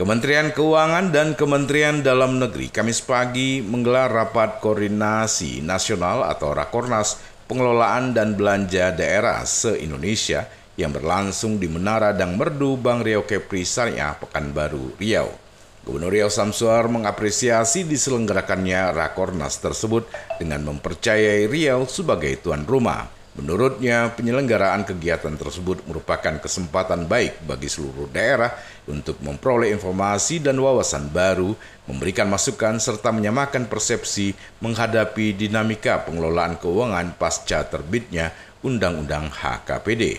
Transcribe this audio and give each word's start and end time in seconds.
Kementerian 0.00 0.48
Keuangan 0.56 1.12
dan 1.12 1.36
Kementerian 1.36 2.00
Dalam 2.00 2.40
Negeri 2.40 2.72
Kamis 2.72 3.04
pagi 3.04 3.60
menggelar 3.60 4.08
rapat 4.08 4.56
koordinasi 4.56 5.60
nasional 5.60 6.24
atau 6.24 6.56
Rakornas 6.56 7.20
pengelolaan 7.44 8.16
dan 8.16 8.32
belanja 8.32 8.96
daerah 8.96 9.44
se-Indonesia 9.44 10.48
yang 10.80 10.96
berlangsung 10.96 11.60
di 11.60 11.68
Menara 11.68 12.16
Dang 12.16 12.40
Merdu 12.40 12.80
Bang 12.80 13.04
Riau 13.04 13.28
Kepri 13.28 13.60
Syariah 13.60 14.16
Pekanbaru 14.16 14.96
Riau. 14.96 15.36
Gubernur 15.84 16.16
Riau 16.16 16.32
Samsuar 16.32 16.88
mengapresiasi 16.88 17.84
diselenggarakannya 17.84 18.96
Rakornas 18.96 19.60
tersebut 19.60 20.08
dengan 20.40 20.64
mempercayai 20.64 21.44
Riau 21.44 21.84
sebagai 21.84 22.40
tuan 22.40 22.64
rumah. 22.64 23.19
Menurutnya, 23.38 24.10
penyelenggaraan 24.18 24.82
kegiatan 24.82 25.38
tersebut 25.38 25.86
merupakan 25.86 26.42
kesempatan 26.42 27.06
baik 27.06 27.46
bagi 27.46 27.70
seluruh 27.70 28.10
daerah 28.10 28.50
untuk 28.90 29.22
memperoleh 29.22 29.70
informasi 29.70 30.42
dan 30.42 30.58
wawasan 30.58 31.14
baru, 31.14 31.54
memberikan 31.86 32.26
masukan 32.26 32.82
serta 32.82 33.14
menyamakan 33.14 33.70
persepsi 33.70 34.34
menghadapi 34.58 35.38
dinamika 35.38 36.02
pengelolaan 36.02 36.58
keuangan 36.58 37.14
pasca 37.14 37.62
terbitnya 37.70 38.34
Undang-Undang 38.66 39.30
HKPD. 39.30 40.18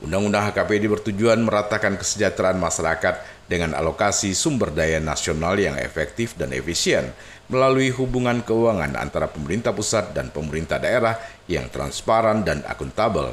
Undang-Undang 0.00 0.52
HKPD 0.52 0.88
bertujuan 0.88 1.40
meratakan 1.44 2.00
kesejahteraan 2.00 2.56
masyarakat 2.56 3.35
dengan 3.46 3.74
alokasi 3.74 4.34
sumber 4.34 4.74
daya 4.74 4.98
nasional 4.98 5.58
yang 5.58 5.78
efektif 5.78 6.34
dan 6.34 6.50
efisien 6.54 7.10
melalui 7.46 7.94
hubungan 7.94 8.42
keuangan 8.42 8.98
antara 8.98 9.30
pemerintah 9.30 9.70
pusat 9.70 10.10
dan 10.12 10.34
pemerintah 10.34 10.82
daerah 10.82 11.16
yang 11.46 11.70
transparan 11.70 12.42
dan 12.42 12.62
akuntabel. 12.66 13.32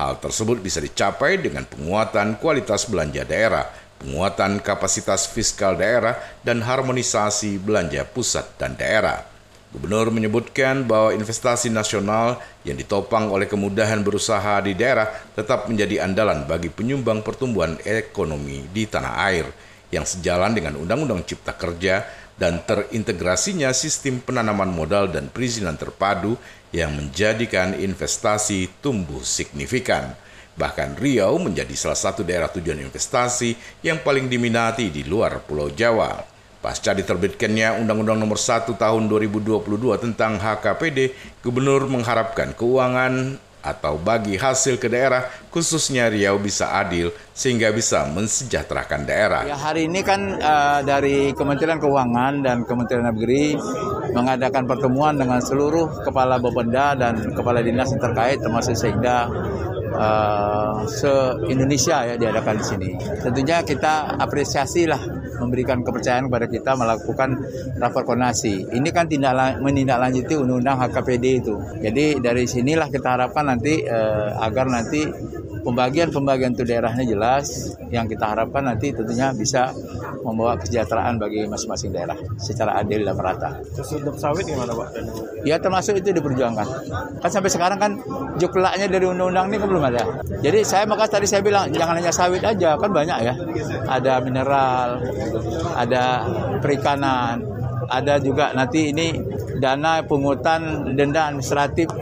Hal 0.00 0.16
tersebut 0.16 0.64
bisa 0.64 0.80
dicapai 0.80 1.36
dengan 1.38 1.68
penguatan 1.68 2.40
kualitas 2.40 2.88
belanja 2.88 3.20
daerah, 3.22 3.68
penguatan 4.00 4.64
kapasitas 4.64 5.28
fiskal 5.28 5.76
daerah, 5.76 6.16
dan 6.40 6.64
harmonisasi 6.64 7.60
belanja 7.60 8.08
pusat 8.08 8.48
dan 8.56 8.74
daerah. 8.80 9.29
Gubernur 9.70 10.10
menyebutkan 10.10 10.82
bahwa 10.82 11.14
investasi 11.14 11.70
nasional 11.70 12.42
yang 12.66 12.74
ditopang 12.74 13.30
oleh 13.30 13.46
kemudahan 13.46 14.02
berusaha 14.02 14.58
di 14.66 14.74
daerah 14.74 15.06
tetap 15.38 15.70
menjadi 15.70 16.02
andalan 16.02 16.42
bagi 16.42 16.74
penyumbang 16.74 17.22
pertumbuhan 17.22 17.78
ekonomi 17.86 18.66
di 18.74 18.90
tanah 18.90 19.14
air 19.30 19.46
yang 19.94 20.02
sejalan 20.02 20.58
dengan 20.58 20.74
Undang-Undang 20.74 21.22
Cipta 21.22 21.54
Kerja 21.54 22.02
dan 22.34 22.66
terintegrasinya 22.66 23.70
sistem 23.70 24.18
penanaman 24.18 24.74
modal 24.74 25.06
dan 25.06 25.30
perizinan 25.30 25.78
terpadu 25.78 26.34
yang 26.74 26.90
menjadikan 26.90 27.78
investasi 27.78 28.82
tumbuh 28.82 29.22
signifikan. 29.22 30.18
Bahkan 30.58 30.98
Riau 30.98 31.38
menjadi 31.38 31.72
salah 31.78 31.98
satu 31.98 32.26
daerah 32.26 32.50
tujuan 32.50 32.82
investasi 32.82 33.54
yang 33.86 34.02
paling 34.02 34.26
diminati 34.26 34.90
di 34.90 35.06
luar 35.06 35.46
Pulau 35.46 35.70
Jawa. 35.70 36.39
Pasca 36.60 36.92
diterbitkannya 36.92 37.80
Undang-Undang 37.80 38.20
Nomor 38.20 38.36
1 38.36 38.68
Tahun 38.76 39.02
2022 39.08 39.64
tentang 39.96 40.36
HKPD, 40.36 41.16
Gubernur 41.40 41.88
mengharapkan 41.88 42.52
keuangan 42.52 43.40
atau 43.64 43.96
bagi 43.96 44.36
hasil 44.36 44.76
ke 44.76 44.92
daerah, 44.92 45.24
khususnya 45.48 46.12
Riau 46.12 46.36
bisa 46.36 46.76
adil 46.76 47.12
sehingga 47.32 47.72
bisa 47.72 48.04
mensejahterakan 48.12 49.08
daerah. 49.08 49.48
Ya, 49.48 49.56
hari 49.56 49.88
ini 49.88 50.04
kan 50.04 50.36
uh, 50.36 50.80
dari 50.84 51.32
Kementerian 51.32 51.80
Keuangan 51.80 52.44
dan 52.44 52.68
Kementerian 52.68 53.08
Negeri 53.08 53.56
mengadakan 54.12 54.68
pertemuan 54.68 55.16
dengan 55.16 55.40
seluruh 55.40 56.04
kepala 56.04 56.36
Bapenda 56.36 56.92
dan 56.92 57.32
kepala 57.32 57.64
dinas 57.64 57.88
yang 57.92 58.04
terkait 58.04 58.36
termasuk 58.40 58.76
Sekda 58.76 59.32
uh, 59.96 60.84
se-Indonesia 60.88 62.04
ya 62.04 62.14
diadakan 62.16 62.60
di 62.60 62.64
sini. 62.64 62.90
Tentunya 63.20 63.60
kita 63.64 64.20
apresiasi 64.20 64.88
lah 64.88 65.00
memberikan 65.40 65.80
kepercayaan 65.80 66.28
kepada 66.28 66.46
kita 66.46 66.76
melakukan 66.76 67.40
rapat 67.80 68.02
koordinasi. 68.04 68.68
Ini 68.76 68.88
kan 68.92 69.08
tindak 69.08 69.58
menindaklanjuti 69.64 70.36
undang-undang 70.36 70.76
HKPD 70.76 71.24
itu. 71.40 71.56
Jadi 71.80 72.20
dari 72.20 72.44
sinilah 72.44 72.92
kita 72.92 73.16
harapkan 73.16 73.48
nanti 73.48 73.82
uh, 73.88 74.36
agar 74.44 74.68
nanti 74.68 75.02
pembagian-pembagian 75.62 76.56
itu 76.56 76.64
daerahnya 76.66 77.04
jelas. 77.04 77.76
Yang 77.88 78.16
kita 78.16 78.24
harapkan 78.34 78.66
nanti 78.66 78.92
tentunya 78.92 79.32
bisa 79.34 79.72
membawa 80.24 80.56
kesejahteraan 80.60 81.16
bagi 81.20 81.44
masing-masing 81.48 81.90
daerah 81.92 82.16
secara 82.36 82.80
adil 82.80 83.04
dan 83.04 83.14
merata. 83.16 83.60
Untuk 83.76 84.16
sawit 84.20 84.44
gimana 84.48 84.72
Pak? 84.72 84.88
Ya 85.44 85.56
termasuk 85.60 86.00
itu 86.00 86.12
diperjuangkan. 86.12 86.66
Kan 87.20 87.30
sampai 87.30 87.50
sekarang 87.50 87.78
kan 87.80 87.92
juklaknya 88.36 88.86
dari 88.88 89.06
undang-undang 89.08 89.48
ini 89.52 89.56
kan 89.60 89.68
belum 89.68 89.84
ada. 89.92 90.02
Jadi 90.40 90.64
saya 90.64 90.84
maka 90.84 91.08
tadi 91.08 91.26
saya 91.28 91.44
bilang 91.44 91.68
jangan 91.72 91.96
hanya 92.00 92.12
sawit 92.12 92.44
aja 92.44 92.76
kan 92.76 92.90
banyak 92.92 93.18
ya. 93.24 93.34
Ada 93.88 94.20
mineral, 94.24 95.00
ada 95.76 96.04
perikanan, 96.60 97.42
ada 97.90 98.22
juga 98.22 98.54
nanti 98.54 98.94
ini 98.94 99.18
dana 99.60 100.02
pungutan 100.08 100.90
denda 100.96 101.28
administratif 101.28 101.92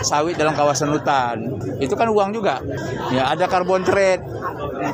sawit 0.00 0.38
dalam 0.38 0.54
kawasan 0.54 0.94
hutan. 0.94 1.58
Itu 1.82 1.98
kan 1.98 2.08
uang 2.08 2.30
juga. 2.32 2.62
Ya 3.10 3.28
ada 3.28 3.50
carbon 3.50 3.82
trade. 3.82 4.22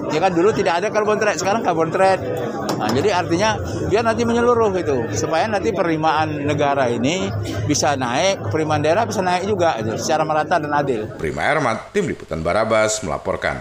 Ya 0.09 0.19
kan 0.21 0.33
dulu 0.33 0.53
tidak 0.53 0.81
ada 0.85 0.89
carbon 0.89 1.21
trade, 1.21 1.37
sekarang 1.41 1.61
carbon 1.61 1.93
trade. 1.93 2.21
Nah, 2.79 2.89
jadi 2.95 3.11
artinya 3.11 3.59
biar 3.91 4.07
nanti 4.07 4.23
menyeluruh 4.23 4.71
gitu, 4.79 5.11
supaya 5.11 5.51
nanti 5.51 5.75
penerimaan 5.75 6.47
negara 6.47 6.87
ini 6.87 7.27
bisa 7.67 7.99
naik, 7.99 8.55
penerimaan 8.55 8.81
daerah 8.87 9.03
bisa 9.03 9.19
naik 9.19 9.51
juga 9.51 9.75
gitu, 9.83 9.99
secara 9.99 10.23
merata 10.23 10.63
dan 10.63 10.71
adil. 10.71 11.11
Prima 11.19 11.43
Ermat, 11.43 11.91
Tim 11.91 12.07
Liputan 12.07 12.39
Barabas 12.39 13.03
melaporkan. 13.03 13.59